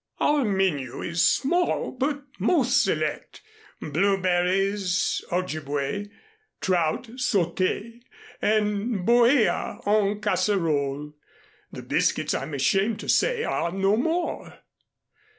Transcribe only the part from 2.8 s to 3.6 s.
select